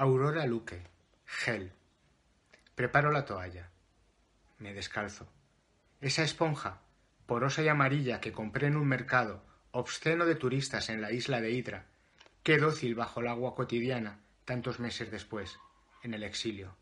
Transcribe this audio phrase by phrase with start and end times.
[0.00, 0.80] Aurora Luque.
[1.26, 1.72] Gel.
[2.76, 3.68] Preparo la toalla.
[4.60, 5.26] Me descalzo.
[6.00, 6.82] Esa esponja,
[7.26, 11.50] porosa y amarilla que compré en un mercado obsceno de turistas en la isla de
[11.50, 11.86] Hydra,
[12.44, 15.58] qué dócil bajo el agua cotidiana tantos meses después,
[16.04, 16.76] en el exilio.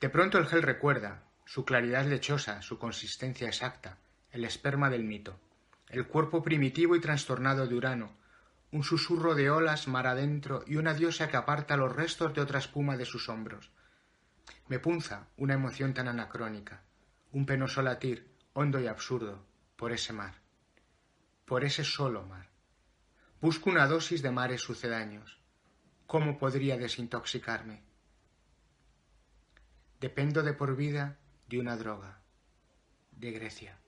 [0.00, 3.98] De pronto el gel recuerda, su claridad lechosa, su consistencia exacta,
[4.30, 5.40] el esperma del mito,
[5.88, 8.12] el cuerpo primitivo y trastornado de Urano,
[8.72, 12.60] un susurro de olas mar adentro y una diosa que aparta los restos de otra
[12.60, 13.70] espuma de sus hombros.
[14.68, 16.82] Me punza una emoción tan anacrónica,
[17.32, 19.44] un penoso latir, hondo y absurdo,
[19.76, 20.34] por ese mar,
[21.44, 22.48] por ese solo mar.
[23.40, 25.40] Busco una dosis de mares sucedáneos.
[26.06, 27.82] ¿Cómo podría desintoxicarme?
[30.00, 31.18] Dependo de por vida
[31.48, 32.20] de una droga,
[33.12, 33.78] de Grecia.